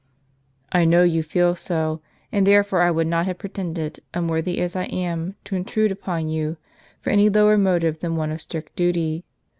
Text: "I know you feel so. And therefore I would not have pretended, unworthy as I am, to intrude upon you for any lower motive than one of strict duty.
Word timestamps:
"I 0.71 0.83
know 0.83 1.03
you 1.03 1.21
feel 1.21 1.55
so. 1.55 2.01
And 2.31 2.47
therefore 2.47 2.81
I 2.81 2.89
would 2.89 3.05
not 3.05 3.27
have 3.27 3.37
pretended, 3.37 3.99
unworthy 4.15 4.59
as 4.59 4.75
I 4.75 4.85
am, 4.85 5.35
to 5.43 5.55
intrude 5.55 5.91
upon 5.91 6.27
you 6.27 6.57
for 7.01 7.11
any 7.11 7.29
lower 7.29 7.55
motive 7.55 7.99
than 7.99 8.15
one 8.15 8.31
of 8.31 8.41
strict 8.41 8.75
duty. 8.75 9.25